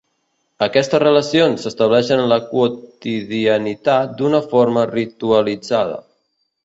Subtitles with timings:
[0.67, 6.01] Aquestes relacions s'estableixen en la quotidianitat d'una forma ritualitzada.